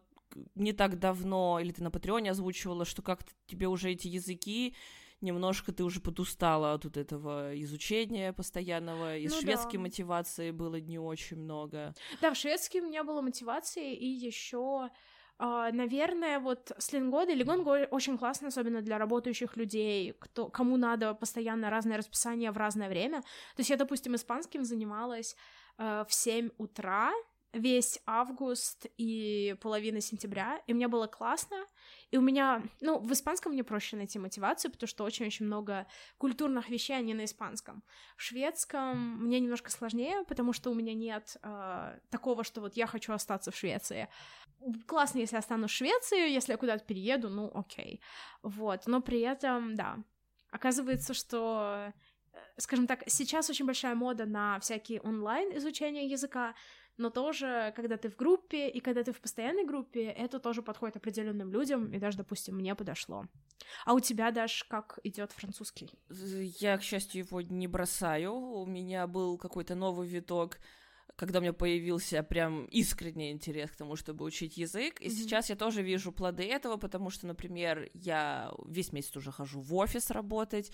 [0.57, 4.75] не так давно, или ты на Патреоне озвучивала, что как-то тебе уже эти языки
[5.21, 9.81] немножко ты уже подустала от вот этого изучения постоянного, и ну, шведской да.
[9.81, 11.95] мотивации было не очень много.
[12.21, 14.91] Да, в шведский у меня было мотивации, и еще
[15.39, 21.71] наверное, вот слингода или гонго очень классно, особенно для работающих людей, кто, кому надо постоянно
[21.71, 23.21] разное расписание в разное время.
[23.21, 25.37] То есть я, допустим, испанским занималась
[25.79, 27.13] uh, в 7 утра,
[27.55, 31.57] весь август и половина сентября, и мне было классно,
[32.15, 35.85] и у меня, ну, в испанском мне проще найти мотивацию, потому что очень-очень много
[36.17, 37.83] культурных вещей, они на испанском.
[38.17, 42.87] В шведском мне немножко сложнее, потому что у меня нет э, такого, что вот я
[42.87, 44.09] хочу остаться в Швеции.
[44.87, 48.01] Классно, если останусь в Швеции, если я куда-то перееду, ну, окей.
[48.43, 49.99] Вот, но при этом, да,
[50.53, 51.93] оказывается, что
[52.33, 56.55] э, скажем так, сейчас очень большая мода на всякие онлайн изучения языка,
[56.97, 60.97] но тоже, когда ты в группе и когда ты в постоянной группе, это тоже подходит
[60.97, 63.27] определенным людям, и даже, допустим, мне подошло.
[63.85, 65.91] А у тебя, даже как идет французский?
[66.61, 68.33] Я, к счастью, его не бросаю.
[68.35, 70.59] У меня был какой-то новый виток
[71.17, 75.01] когда у меня появился прям искренний интерес к тому, чтобы учить язык.
[75.01, 75.11] И mm-hmm.
[75.11, 79.75] сейчас я тоже вижу плоды этого, потому что, например, я весь месяц уже хожу в
[79.75, 80.73] офис работать,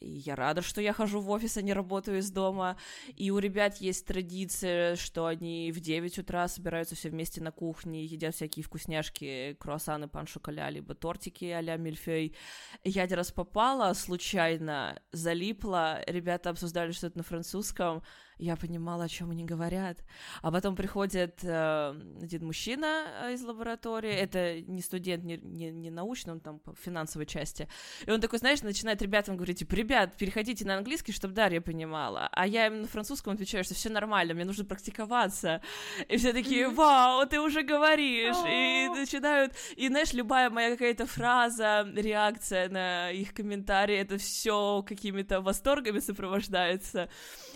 [0.00, 2.76] и я рада, что я хожу в офис, а не работаю из дома.
[3.16, 8.04] И у ребят есть традиция, что они в 9 утра собираются все вместе на кухне,
[8.04, 12.36] едят всякие вкусняшки, круассаны, пан-шоколя, либо тортики а-ля мильфей.
[12.84, 18.02] Я один раз попала, случайно залипла, ребята обсуждали что-то на французском,
[18.38, 19.98] я понимала, о чем они говорят.
[20.42, 25.90] А потом приходит э, один мужчина э, из лаборатории, это не студент, не, не, не
[25.90, 27.68] научный, он там по финансовой части.
[28.06, 32.28] И он такой, знаешь, начинает ребятам говорить, типа, ребят, переходите на английский, чтобы Дарья понимала.
[32.32, 35.60] А я им на французском отвечаю, что все нормально, мне нужно практиковаться.
[36.08, 38.36] И все такие, вау, ты уже говоришь.
[38.48, 45.40] И начинают, и знаешь, любая моя какая-то фраза, реакция на их комментарии, это все какими-то
[45.40, 47.08] восторгами сопровождается.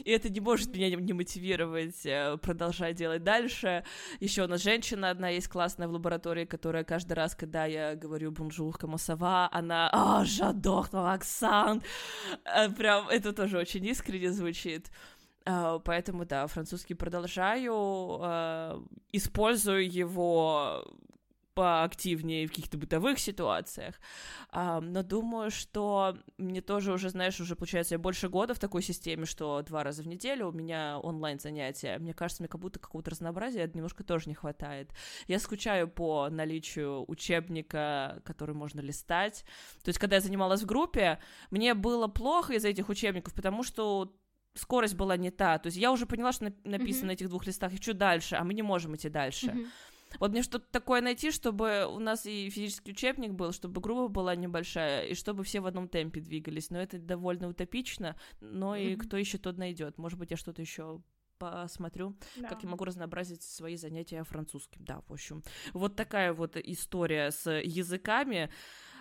[0.05, 3.85] И это не может меня не мотивировать э, продолжать делать дальше.
[4.21, 8.33] Еще у нас женщина одна есть классная в лаборатории, которая каждый раз, когда я говорю
[8.33, 11.83] «bonjour, comment ça va», она «Ah, j'adore, Оксан!»
[12.45, 14.91] э, Прям это тоже очень искренне звучит.
[15.45, 17.75] Э, поэтому, да, французский продолжаю,
[19.11, 20.85] использую его
[21.55, 23.97] поактивнее в каких-то бытовых ситуациях,
[24.51, 28.83] а, но думаю, что мне тоже уже, знаешь, уже получается я больше года в такой
[28.83, 31.99] системе, что два раза в неделю у меня онлайн занятия.
[31.99, 34.91] Мне кажется, мне как будто какого-то разнообразия немножко тоже не хватает.
[35.27, 39.45] Я скучаю по наличию учебника, который можно листать.
[39.83, 41.19] То есть, когда я занималась в группе,
[41.51, 44.15] мне было плохо из-за этих учебников, потому что
[44.55, 45.59] скорость была не та.
[45.59, 47.07] То есть я уже поняла, что написано mm-hmm.
[47.07, 49.47] на этих двух листах, и что дальше, а мы не можем идти дальше.
[49.47, 49.67] Mm-hmm.
[50.21, 54.35] Вот мне что-то такое найти, чтобы у нас и физический учебник был, чтобы группа была
[54.35, 56.71] небольшая, и чтобы все в одном темпе двигались.
[56.71, 58.97] Но это довольно утопично, но и mm-hmm.
[58.97, 59.99] кто еще тот найдет.
[59.99, 61.01] Может быть, я что-то еще
[61.39, 62.49] посмотрю, да.
[62.49, 64.85] как я могу разнообразить свои занятия французским.
[64.85, 68.51] Да, в общем, вот такая вот история с языками.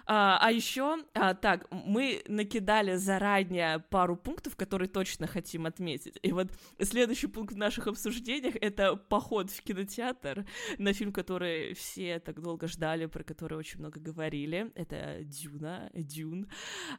[0.06, 6.18] А, а еще, а, так, мы накидали заранее пару пунктов, которые точно хотим отметить.
[6.22, 6.48] И вот
[6.82, 10.46] следующий пункт в наших обсуждениях— это поход в кинотеатр
[10.78, 14.72] на фильм, который все так долго ждали, про который очень много говорили.
[14.76, 16.48] Это Дюна, Дюн.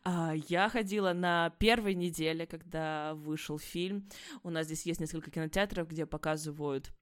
[0.05, 4.09] А, я ходила на первой неделе, когда вышел фильм.
[4.43, 6.93] У нас здесь есть несколько кинотеатров, где показывают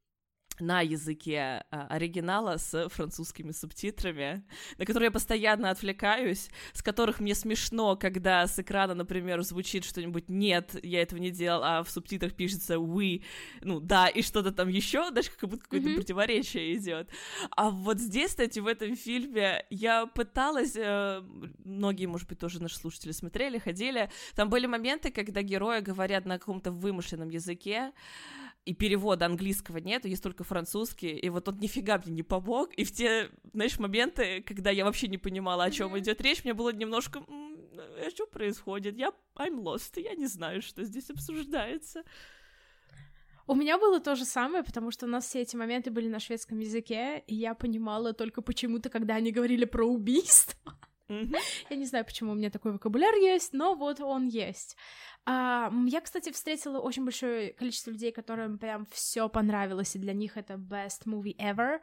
[0.61, 4.45] на языке а, оригинала с французскими субтитрами,
[4.79, 10.29] на которые я постоянно отвлекаюсь, с которых мне смешно, когда с экрана, например, звучит что-нибудь
[10.29, 13.23] «нет, я этого не делал», а в субтитрах пишется «we»,
[13.63, 15.95] ну да, и что-то там еще, даже как будто какое-то mm-hmm.
[15.97, 17.11] противоречие идет.
[17.51, 21.23] А вот здесь, кстати, в этом фильме я пыталась, э,
[21.65, 26.39] многие, может быть, тоже наши слушатели смотрели, ходили, там были моменты, когда герои говорят на
[26.39, 27.93] каком-то вымышленном языке,
[28.71, 32.85] и перевода английского нет, есть только французский, и вот он нифига мне не помог, и
[32.85, 35.99] в те, знаешь, моменты, когда я вообще не понимала, о чем mm-hmm.
[35.99, 40.85] идет речь, мне было немножко, а что происходит, я I'm lost, я не знаю, что
[40.85, 42.05] здесь обсуждается.
[43.49, 46.21] У меня было то же самое, потому что у нас все эти моменты были на
[46.21, 50.79] шведском языке, и я понимала только почему-то, когда они говорили про убийство.
[51.09, 51.37] Mm-hmm.
[51.71, 54.77] Я не знаю, почему у меня такой вокабуляр есть, но вот он есть.
[55.27, 60.37] А, я, кстати, встретила очень большое количество людей, которым прям все понравилось, и для них
[60.37, 61.81] это best movie ever.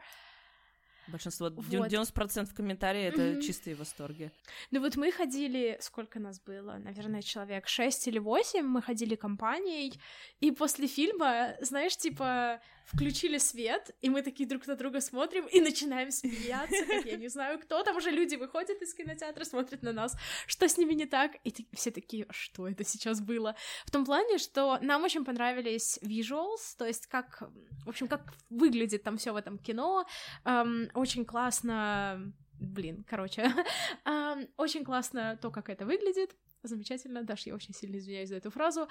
[1.08, 1.66] Большинство, вот.
[1.66, 3.42] 90% комментариев это mm-hmm.
[3.42, 4.32] чистые восторги.
[4.72, 6.78] Ну вот мы ходили, сколько нас было?
[6.84, 9.94] Наверное, человек 6 или 8, мы ходили компанией,
[10.42, 15.60] и после фильма, знаешь, типа, включили свет, и мы такие друг на друга смотрим и
[15.60, 19.92] начинаем смеяться, как я не знаю кто, там уже люди выходят из кинотеатра, смотрят на
[19.92, 23.56] нас, что с ними не так, и все такие, что это сейчас было?
[23.86, 27.44] В том плане, что нам очень понравились visuals, то есть как,
[27.86, 30.06] в общем, как выглядит там все в этом кино,
[30.46, 33.52] эм, очень классно, блин, короче,
[34.06, 38.50] эм, очень классно то, как это выглядит, замечательно, Даш, я очень сильно извиняюсь за эту
[38.50, 38.88] фразу,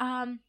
[0.00, 0.40] эм,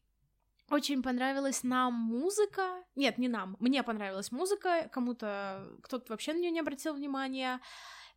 [0.69, 2.83] очень понравилась нам музыка.
[2.95, 3.55] Нет, не нам.
[3.59, 4.89] Мне понравилась музыка.
[4.91, 7.61] Кому-то кто-то вообще на нее не обратил внимания.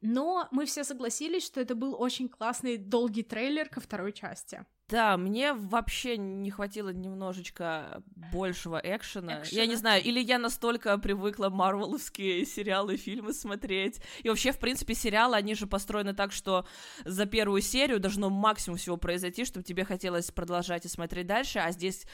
[0.00, 4.64] Но мы все согласились, что это был очень классный долгий трейлер ко второй части.
[4.90, 9.42] Да, мне вообще не хватило немножечко большего экшена.
[9.42, 9.62] экшена.
[9.62, 14.00] Я не знаю, или я настолько привыкла марвеловские сериалы, фильмы смотреть.
[14.22, 16.66] И вообще, в принципе, сериалы, они же построены так, что
[17.04, 21.70] за первую серию должно максимум всего произойти, чтобы тебе хотелось продолжать и смотреть дальше, а
[21.70, 22.04] здесь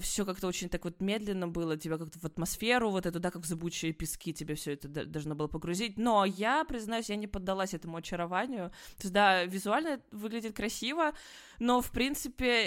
[0.00, 3.42] все как-то очень так вот медленно было, тебя как-то в атмосферу вот эту, да, как
[3.42, 5.98] в зыбучие пески тебе все это должно было погрузить.
[5.98, 8.70] Но я, признаюсь, я не поддалась этому очарованию.
[8.96, 11.12] То есть, да, визуально выглядит красиво,
[11.58, 12.11] но, в принципе,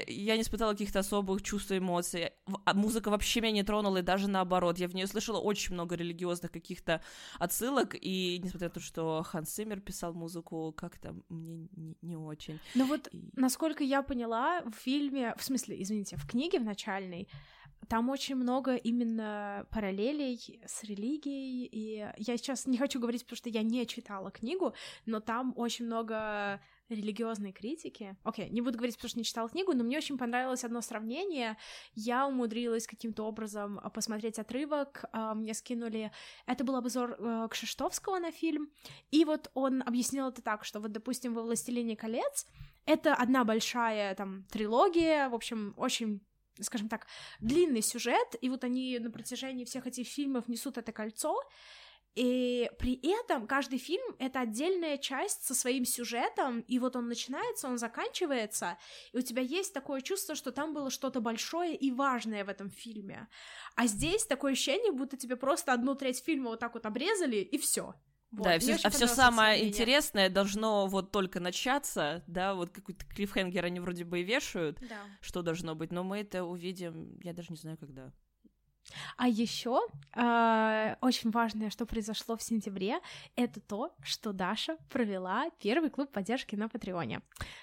[0.08, 2.32] я не испытала каких-то особых чувств и эмоций.
[2.66, 4.78] А музыка вообще меня не тронула, и даже наоборот.
[4.78, 7.02] Я в нее слышала очень много религиозных каких-то
[7.40, 12.60] отсылок, и несмотря на то, что Ханс Симмер писал музыку, как-то мне не, не очень.
[12.76, 13.30] Ну вот, и...
[13.34, 17.28] насколько я поняла, в фильме, в смысле, извините, в книге в начальной,
[17.88, 23.50] там очень много именно параллелей с религией, и я сейчас не хочу говорить, потому что
[23.50, 24.74] я не читала книгу,
[25.06, 28.16] но там очень много религиозной критики.
[28.24, 30.82] Окей, okay, не буду говорить, потому что не читала книгу, но мне очень понравилось одно
[30.82, 31.58] сравнение.
[31.94, 36.12] Я умудрилась каким-то образом а, посмотреть отрывок, а, мне скинули...
[36.46, 38.70] Это был обзор э, Кшиштовского на фильм,
[39.12, 42.46] и вот он объяснил это так, что вот, допустим, во «Властелине колец»
[42.86, 46.22] это одна большая там трилогия, в общем, очень
[46.62, 47.08] скажем так,
[47.42, 51.38] длинный сюжет, и вот они на протяжении всех этих фильмов несут это кольцо,
[52.16, 57.68] и при этом каждый фильм— это отдельная часть со своим сюжетом, и вот он начинается,
[57.68, 58.78] он заканчивается,
[59.12, 62.70] и у тебя есть такое чувство, что там было что-то большое и важное в этом
[62.70, 63.28] фильме.
[63.76, 67.58] А здесь такое ощущение, будто тебе просто одну треть фильма вот так вот обрезали, и
[67.58, 67.96] все.
[68.32, 68.46] Вот.
[68.46, 73.80] Да, все, а все самое интересное должно вот только начаться, да, вот какой-то клиффхенгер они
[73.80, 75.04] вроде бы и вешают, да.
[75.22, 78.12] что должно быть, но мы это увидим, я даже не знаю когда.
[79.18, 79.82] А еще
[80.16, 83.00] э, очень важное, что произошло в сентябре,
[83.36, 87.22] это то, что Даша провела первый клуб поддержки на Патреоне.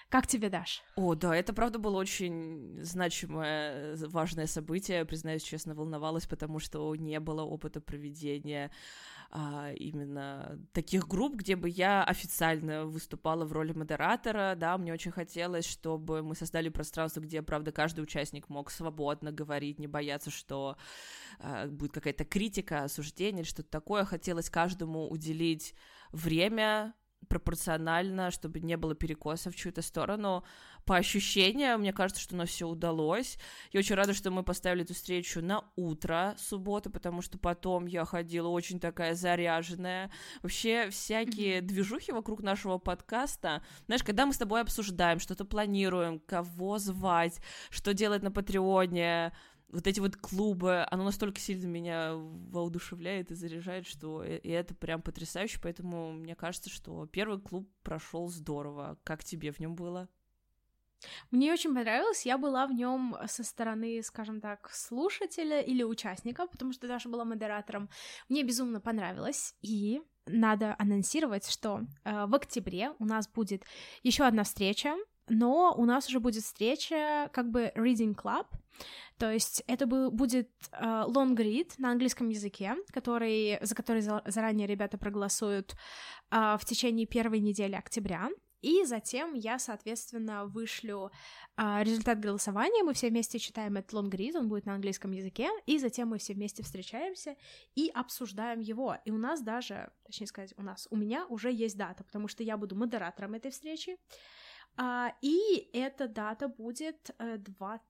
[0.08, 0.82] Как тебе, Даш?
[0.96, 5.04] О, да, это правда было очень значимое, важное событие.
[5.04, 8.70] Признаюсь, честно, волновалась, потому что не было опыта проведения
[9.34, 15.10] а, именно таких групп, где бы я официально выступала в роли модератора, да, мне очень
[15.10, 20.76] хотелось, чтобы мы создали пространство, где, правда, каждый участник мог свободно говорить, не бояться, что
[21.38, 25.74] а, будет какая-то критика, осуждение что-то такое, хотелось каждому уделить
[26.12, 26.92] время,
[27.28, 30.44] пропорционально, чтобы не было перекоса в чью-то сторону.
[30.84, 33.38] По ощущениям, мне кажется, что у нас все удалось.
[33.70, 38.04] Я очень рада, что мы поставили эту встречу на утро субботы, потому что потом я
[38.04, 40.10] ходила очень такая заряженная.
[40.42, 43.62] Вообще всякие движухи вокруг нашего подкаста.
[43.86, 49.32] Знаешь, когда мы с тобой обсуждаем, что-то планируем, кого звать, что делать на Патреоне,
[49.72, 55.02] вот эти вот клубы, оно настолько сильно меня воодушевляет и заряжает, что и это прям
[55.02, 58.98] потрясающе, поэтому мне кажется, что первый клуб прошел здорово.
[59.02, 60.08] Как тебе в нем было?
[61.30, 66.72] Мне очень понравилось, я была в нем со стороны, скажем так, слушателя или участника, потому
[66.72, 67.88] что Даша была модератором.
[68.28, 73.64] Мне безумно понравилось, и надо анонсировать, что э, в октябре у нас будет
[74.04, 74.94] еще одна встреча,
[75.28, 78.46] но у нас уже будет встреча как бы reading club,
[79.18, 84.22] то есть это был, будет э, long read на английском языке, который, за который за,
[84.26, 85.76] заранее ребята проголосуют
[86.30, 88.30] э, в течение первой недели октября.
[88.62, 91.10] И затем я, соответственно, вышлю
[91.56, 92.84] а, результат голосования.
[92.84, 96.32] Мы все вместе читаем этот лонгрид, он будет на английском языке, и затем мы все
[96.32, 97.34] вместе встречаемся
[97.74, 98.96] и обсуждаем его.
[99.04, 102.44] И у нас даже, точнее сказать, у нас, у меня уже есть дата, потому что
[102.44, 103.96] я буду модератором этой встречи.
[103.96, 103.96] А,
[105.20, 107.80] и эта дата будет 20...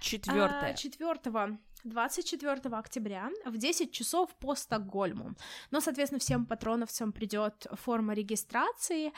[0.00, 0.74] Четвертое.
[0.74, 5.34] 4 24 октября в 10 часов по Стокгольму.
[5.70, 9.12] Но, соответственно, всем патроновцам придет форма регистрации,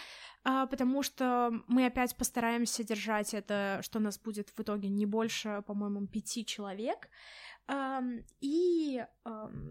[0.44, 5.06] а, потому что мы опять постараемся держать это, что у нас будет в итоге не
[5.06, 7.08] больше, по-моему, пяти человек.
[8.40, 9.04] И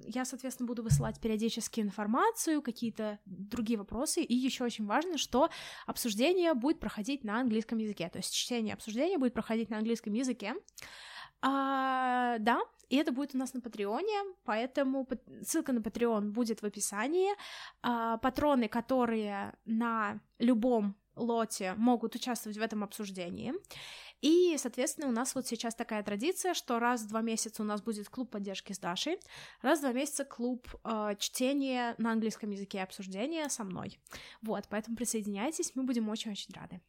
[0.03, 4.21] я, соответственно, буду высылать периодически информацию, какие-то другие вопросы.
[4.21, 5.49] И еще очень важно, что
[5.86, 8.10] обсуждение будет проходить на английском языке.
[8.10, 10.53] То есть чтение обсуждения будет проходить на английском языке.
[11.41, 15.07] А, да, и это будет у нас на Патреоне, поэтому
[15.43, 17.31] ссылка на Патреон будет в описании.
[17.81, 23.53] А, патроны, которые на любом лоте могут участвовать в этом обсуждении.
[24.21, 27.82] И, соответственно, у нас вот сейчас такая традиция, что раз в два месяца у нас
[27.82, 29.19] будет клуб поддержки с Дашей,
[29.62, 33.99] раз в два месяца клуб э, чтения на английском языке и обсуждения со мной.
[34.41, 36.82] Вот, поэтому присоединяйтесь, мы будем очень-очень рады.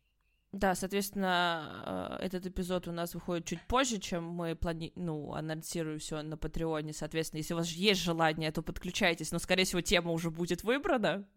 [0.53, 4.93] Да, соответственно, э, этот эпизод у нас выходит чуть позже, чем мы плани...
[4.97, 6.95] ну, анонсируем все на Патреоне.
[6.95, 9.31] Соответственно, если у вас есть желание, то подключайтесь.
[9.31, 11.29] Но, скорее всего, тема уже будет выбрана.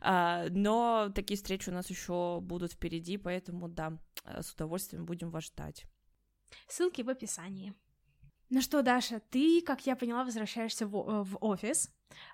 [0.00, 5.44] А, но такие встречи у нас еще будут впереди, поэтому да, с удовольствием будем вас
[5.44, 5.84] ждать.
[6.66, 7.74] Ссылки в описании.
[8.50, 11.90] Ну что, Даша, ты, как я поняла, возвращаешься в, э, в офис.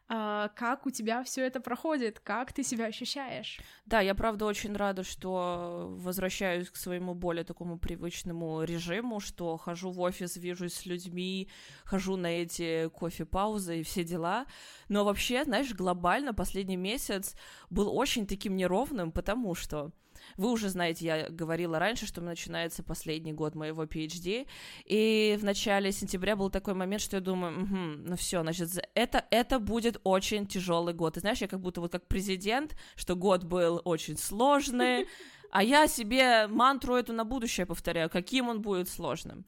[0.07, 2.21] А, как у тебя все это проходит?
[2.21, 3.61] Как ты себя ощущаешь?
[3.85, 9.91] Да, я правда очень рада, что возвращаюсь к своему более такому привычному режиму, что хожу
[9.91, 11.49] в офис, вижусь с людьми,
[11.85, 14.47] хожу на эти кофе-паузы и все дела.
[14.89, 17.35] Но вообще, знаешь, глобально последний месяц
[17.71, 19.91] был очень таким неровным, потому что
[20.37, 24.47] вы уже знаете, я говорила раньше, что начинается последний год моего PhD,
[24.85, 27.77] и в начале сентября был такой момент, что я думаю, угу,
[28.09, 31.17] ну все, значит, это, это будет очень тяжелый год.
[31.17, 35.07] И знаешь, я как будто вот как президент, что год был очень сложный,
[35.51, 39.45] а я себе мантру эту на будущее повторяю, каким он будет сложным.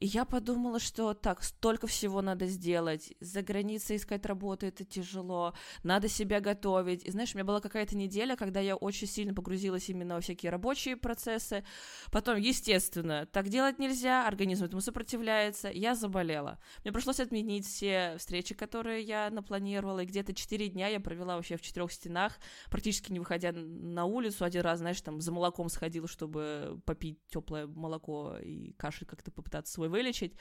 [0.00, 3.12] И я подумала, что так, столько всего надо сделать.
[3.20, 5.52] За границей искать работу это тяжело.
[5.82, 7.04] Надо себя готовить.
[7.04, 10.50] И знаешь, у меня была какая-то неделя, когда я очень сильно погрузилась именно во всякие
[10.50, 11.64] рабочие процессы.
[12.10, 15.68] Потом, естественно, так делать нельзя, организм этому сопротивляется.
[15.68, 16.58] Я заболела.
[16.82, 20.00] Мне пришлось отменить все встречи, которые я напланировала.
[20.00, 22.38] И где-то 4 дня я провела вообще в четырех стенах,
[22.70, 24.46] практически не выходя на улицу.
[24.46, 29.74] Один раз, знаешь, там за молоком сходила, чтобы попить теплое молоко и кашель как-то попытаться
[29.74, 30.32] свой вылечить.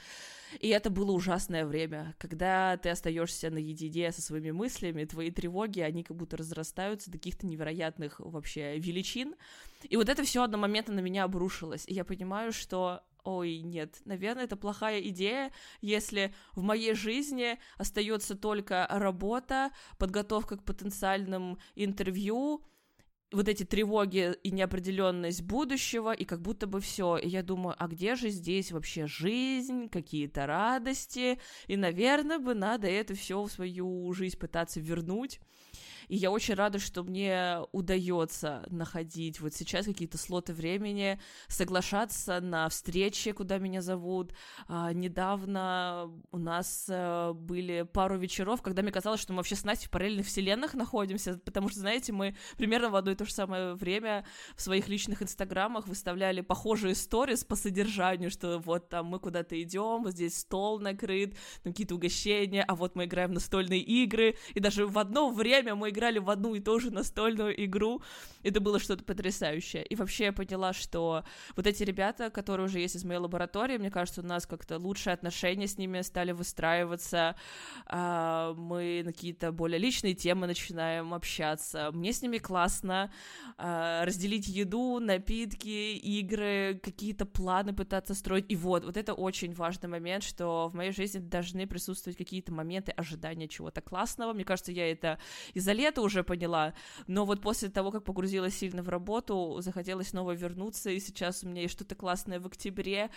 [0.59, 6.03] И это было ужасное время, когда ты остаешься наедине со своими мыслями, твои тревоги, они
[6.03, 9.35] как будто разрастаются до каких-то невероятных вообще величин.
[9.83, 11.83] И вот это все одномоментно на меня обрушилось.
[11.87, 18.35] И я понимаю, что ой, нет, наверное, это плохая идея, если в моей жизни остается
[18.35, 22.63] только работа, подготовка к потенциальным интервью,
[23.31, 27.17] вот эти тревоги и неопределенность будущего, и как будто бы все.
[27.17, 31.39] И я думаю, а где же здесь вообще жизнь, какие-то радости?
[31.67, 35.39] И, наверное, бы надо это все в свою жизнь пытаться вернуть.
[36.09, 42.67] И я очень рада, что мне удается находить вот сейчас какие-то слоты времени, соглашаться на
[42.67, 44.33] встречи, куда меня зовут.
[44.67, 49.63] А, недавно у нас а, были пару вечеров, когда мне казалось, что мы вообще с
[49.63, 53.33] Настей в параллельных вселенных находимся, потому что, знаете, мы примерно в одно и то же
[53.33, 59.19] самое время в своих личных инстаграмах выставляли похожие сторис по содержанию, что вот там мы
[59.19, 64.59] куда-то идем, вот здесь стол накрыт, какие-то угощения, а вот мы играем настольные игры, и
[64.59, 68.01] даже в одно время мы играли в одну и ту же настольную игру.
[68.41, 69.83] Это было что-то потрясающее.
[69.83, 71.23] И вообще я поняла, что
[71.55, 75.13] вот эти ребята, которые уже есть из моей лаборатории, мне кажется, у нас как-то лучшие
[75.13, 77.35] отношения с ними стали выстраиваться.
[77.85, 81.91] А, мы на какие-то более личные темы начинаем общаться.
[81.91, 83.11] Мне с ними классно
[83.57, 88.45] а, разделить еду, напитки, игры, какие-то планы пытаться строить.
[88.47, 92.93] И вот, вот это очень важный момент, что в моей жизни должны присутствовать какие-то моменты
[92.93, 94.31] ожидания чего-то классного.
[94.31, 95.19] Мне кажется, я это
[95.53, 96.73] из-за это уже поняла,
[97.07, 101.49] но вот после того, как погрузилась сильно в работу, захотелось снова вернуться, и сейчас у
[101.49, 103.09] меня есть что-то классное в октябре.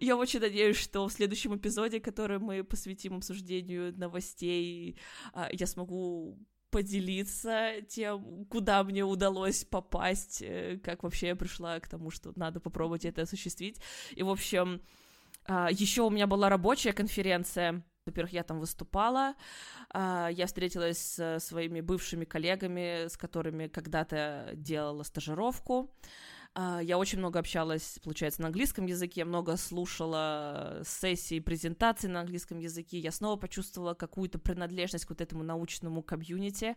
[0.00, 4.96] Я очень надеюсь, что в следующем эпизоде, который мы посвятим обсуждению новостей,
[5.32, 6.38] а, я смогу
[6.70, 12.60] поделиться тем, куда мне удалось попасть, э, как вообще я пришла к тому, что надо
[12.60, 13.80] попробовать это осуществить.
[14.12, 14.80] И, в общем,
[15.46, 17.84] а, еще у меня была рабочая конференция.
[18.06, 19.34] Во-первых, я там выступала,
[19.90, 25.90] а, я встретилась с своими бывшими коллегами, с которыми когда-то делала стажировку.
[26.54, 32.58] А, я очень много общалась, получается, на английском языке, много слушала сессии, презентации на английском
[32.58, 32.98] языке.
[32.98, 36.76] Я снова почувствовала какую-то принадлежность к вот этому научному комьюнити.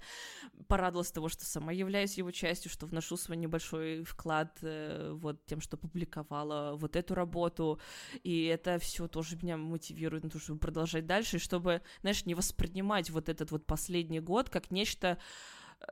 [0.68, 5.60] Порадовалась того, что сама являюсь его частью, что вношу свой небольшой вклад э, вот тем,
[5.60, 7.80] что публиковала вот эту работу.
[8.22, 12.36] И это все тоже меня мотивирует на то, чтобы продолжать дальше, и чтобы, знаешь, не
[12.36, 15.18] воспринимать вот этот вот последний год как нечто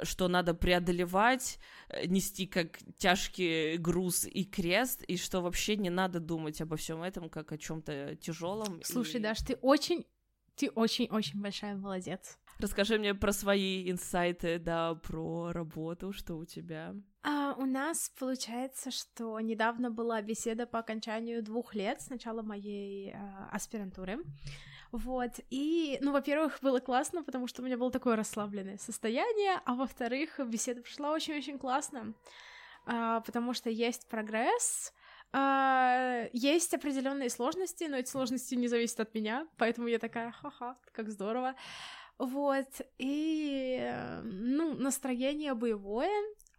[0.04, 6.20] что надо преодолевать, э, нести как тяжкий груз и крест, и что вообще не надо
[6.20, 8.82] думать обо всем этом как о чем-то тяжелом.
[8.84, 9.24] Слушай, и...
[9.24, 10.06] Даш, ты очень,
[10.56, 12.38] ты очень-очень большая молодец.
[12.60, 16.94] Расскажи мне про свои инсайты, да, про работу, что у тебя.
[17.24, 23.14] А, у нас получается, что недавно была беседа по окончанию двух лет с начала моей
[23.14, 24.20] а, аспирантуры.
[24.92, 29.76] Вот, и, ну, во-первых, было классно, потому что у меня было такое расслабленное состояние, а
[29.76, 32.14] во-вторых, беседа прошла очень-очень классно,
[32.86, 34.94] а, потому что есть прогресс,
[35.32, 40.76] а, есть определенные сложности, но эти сложности не зависят от меня, поэтому я такая, ха-ха,
[40.92, 41.56] как здорово.
[42.18, 46.12] Вот, и, ну, настроение боевое,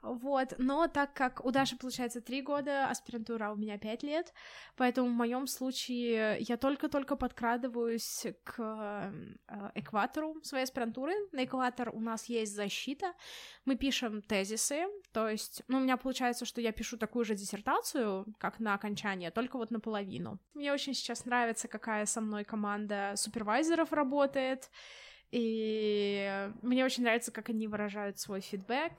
[0.02, 4.34] вот, но так как у Даши получается три года, аспирантура у меня пять лет,
[4.76, 11.14] поэтому в моем случае я только-только подкрадываюсь к э, экватору своей аспирантуры.
[11.30, 13.12] На экватор у нас есть защита,
[13.64, 18.26] мы пишем тезисы, то есть, ну, у меня получается, что я пишу такую же диссертацию,
[18.38, 20.40] как на окончание, только вот наполовину.
[20.54, 24.68] Мне очень сейчас нравится, какая со мной команда супервайзеров работает,
[25.30, 28.92] и мне очень нравится, как они выражают свой фидбэк,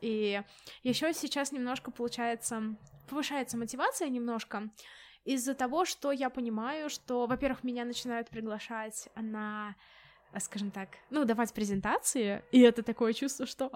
[0.00, 0.42] и
[0.82, 2.76] еще сейчас немножко получается,
[3.08, 4.70] повышается мотивация немножко
[5.24, 9.74] из-за того, что я понимаю, что, во-первых, меня начинают приглашать на
[10.40, 13.72] скажем так, ну, давать презентации, и это такое чувство, что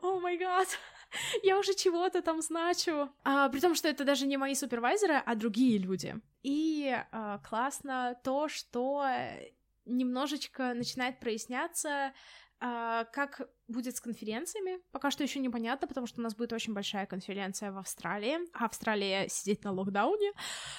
[0.00, 0.66] «О май гад!»
[1.42, 3.10] я уже чего-то там значу.
[3.24, 6.16] А, при том, что это даже не мои супервайзеры, а другие люди.
[6.42, 9.04] И а, классно то, что
[9.84, 12.12] немножечко начинает проясняться
[12.60, 14.80] а, как будет с конференциями?
[14.92, 18.38] Пока что еще непонятно, потому что у нас будет очень большая конференция в Австралии.
[18.52, 20.32] А Австралия сидит на локдауне.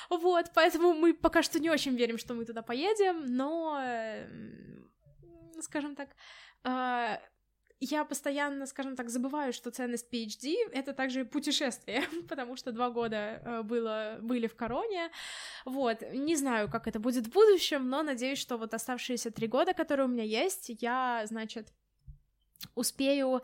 [0.09, 3.81] Вот, поэтому мы пока что не очень верим, что мы туда поедем, но,
[5.59, 6.09] скажем так,
[6.63, 7.19] а,
[7.81, 13.41] я постоянно, скажем так, забываю, что ценность PhD— это также путешествие, потому что два года
[13.43, 15.09] э, было, были в короне,
[15.65, 19.73] вот, не знаю, как это будет в будущем, но надеюсь, что вот оставшиеся три года,
[19.73, 21.73] которые у меня есть, я, значит,
[22.75, 23.41] успею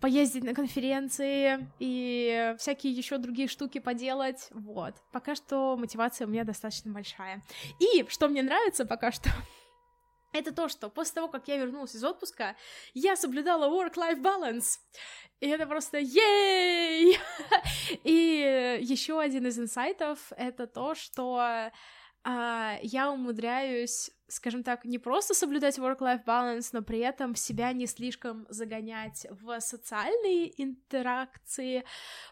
[0.00, 4.94] поездить на конференции и всякие еще другие штуки поделать, вот.
[5.12, 7.42] Пока что мотивация у меня достаточно большая.
[7.78, 9.30] И, что мне нравится пока что,
[10.38, 12.56] это то, что после того, как я вернулась из отпуска,
[12.94, 14.78] я соблюдала work-life balance.
[15.40, 17.18] И это просто ей!
[18.04, 21.70] И еще один из инсайтов— это то, что
[22.24, 27.86] а, я умудряюсь скажем так, не просто соблюдать work-life balance, но при этом себя не
[27.86, 31.84] слишком загонять в социальные интеракции,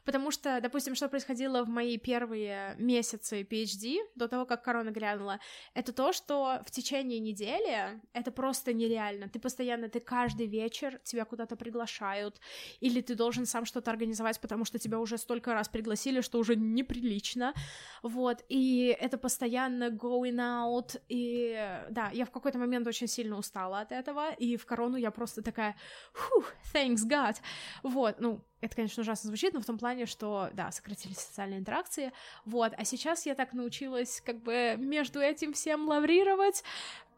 [0.05, 5.39] потому что, допустим, что происходило в мои первые месяцы PhD, до того, как корона грянула,
[5.75, 9.29] это то, что в течение недели это просто нереально.
[9.29, 12.41] Ты постоянно, ты каждый вечер тебя куда-то приглашают,
[12.81, 16.57] или ты должен сам что-то организовать, потому что тебя уже столько раз пригласили, что уже
[16.57, 17.55] неприлично,
[18.03, 23.80] вот, и это постоянно going out, и да, я в какой-то момент очень сильно устала
[23.80, 25.76] от этого, и в корону я просто такая,
[26.12, 27.37] фух, thanks God,
[27.82, 32.12] вот, ну, это, конечно, ужасно звучит, но в том плане, что, да, сократились социальные интеракции,
[32.47, 36.64] вот, а сейчас я так научилась как бы между этим всем лаврировать,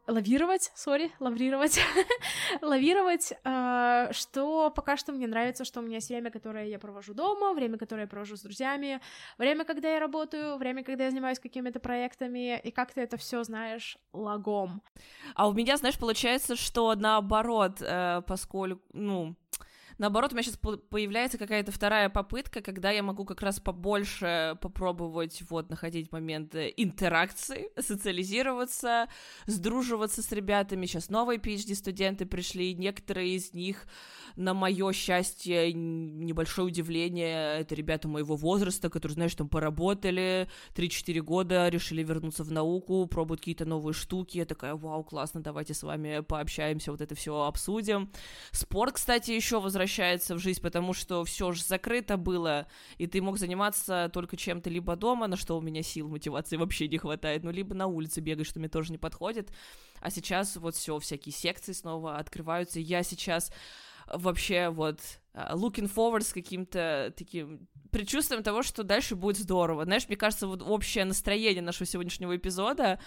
[0.06, 1.80] лавировать, сори, лаврировать,
[2.62, 7.14] лавировать, э, что пока что мне нравится, что у меня есть время, которое я провожу
[7.14, 9.00] дома, время, которое я провожу с друзьями,
[9.38, 13.42] время, когда я работаю, время, когда я занимаюсь какими-то проектами, и как ты это все
[13.42, 14.82] знаешь лагом.
[15.34, 19.34] А у меня, знаешь, получается, что наоборот, э, поскольку, ну,
[19.98, 25.42] Наоборот, у меня сейчас появляется какая-то вторая попытка, когда я могу как раз побольше попробовать
[25.48, 29.08] вот находить моменты интеракции, социализироваться,
[29.46, 30.84] сдруживаться с ребятами.
[30.84, 33.86] Сейчас новые PhD-студенты пришли, некоторые из них,
[34.36, 41.68] на мое счастье, небольшое удивление, это ребята моего возраста, которые, знаешь, там поработали 3-4 года,
[41.70, 44.36] решили вернуться в науку, пробуют какие-то новые штуки.
[44.36, 48.12] Я такая, вау, классно, давайте с вами пообщаемся, вот это все обсудим.
[48.50, 52.66] Спорт, кстати, еще возвращается в жизнь, потому что все же закрыто было,
[52.98, 56.88] и ты мог заниматься только чем-то либо дома, на что у меня сил, мотивации вообще
[56.88, 59.50] не хватает, ну, либо на улице бегать, что мне тоже не подходит.
[60.00, 62.80] А сейчас вот все, всякие секции снова открываются.
[62.80, 63.52] Я сейчас
[64.12, 65.00] вообще вот
[65.34, 69.84] а, looking forward с каким-то таким предчувствием того, что дальше будет здорово.
[69.84, 73.00] Знаешь, мне кажется, вот общее настроение нашего сегодняшнего эпизода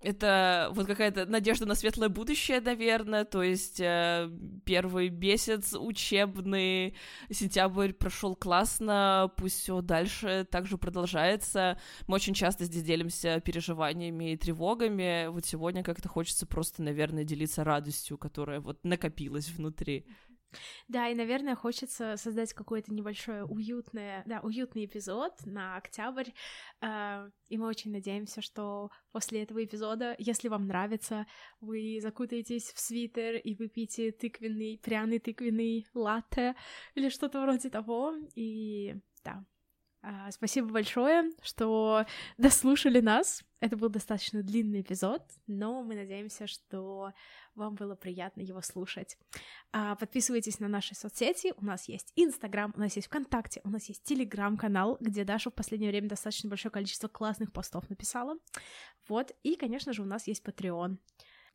[0.00, 4.30] это вот какая-то надежда на светлое будущее, наверное, то есть э,
[4.64, 6.94] первый месяц учебный,
[7.30, 11.80] сентябрь прошел классно, пусть все дальше также продолжается.
[12.06, 17.64] Мы очень часто здесь делимся переживаниями и тревогами, вот сегодня как-то хочется просто, наверное, делиться
[17.64, 20.06] радостью, которая вот накопилась внутри.
[20.88, 26.30] Да, и, наверное, хочется создать какой-то небольшой уютный, да, уютный эпизод на октябрь.
[26.80, 31.26] А, и мы очень надеемся, что после этого эпизода, если вам нравится,
[31.60, 36.54] вы закутаетесь в свитер и выпьете тыквенный, пряный тыквенный латте
[36.94, 38.14] или что-то вроде того.
[38.34, 39.44] И да,
[40.30, 42.04] спасибо большое, что
[42.38, 43.42] дослушали нас.
[43.60, 47.12] Это был достаточно длинный эпизод, но мы надеемся, что
[47.56, 49.18] вам было приятно его слушать.
[49.72, 51.52] А, подписывайтесь на наши соцсети.
[51.56, 55.54] У нас есть Инстаграм, у нас есть ВКонтакте, у нас есть Телеграм-канал, где Даша в
[55.54, 58.36] последнее время достаточно большое количество классных постов написала.
[59.08, 60.98] Вот, и, конечно же, у нас есть Patreon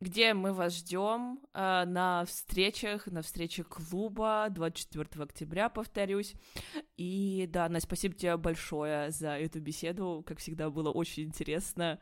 [0.00, 6.34] где мы вас ждем э, на встречах, на встрече клуба 24 октября, повторюсь.
[6.96, 10.22] И да, Настя, спасибо тебе большое за эту беседу.
[10.26, 11.98] Как всегда, было очень интересно.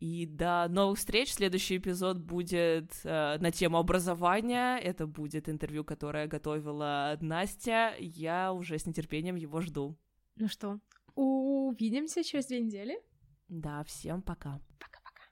[0.00, 1.32] И до новых встреч.
[1.32, 4.78] Следующий эпизод будет э, на тему образования.
[4.78, 7.94] Это будет интервью, которое готовила Настя.
[7.98, 9.96] Я уже с нетерпением его жду.
[10.36, 10.80] Ну что,
[11.14, 13.00] увидимся через две недели.
[13.48, 14.60] Да, всем пока.
[14.78, 15.22] Пока-пока.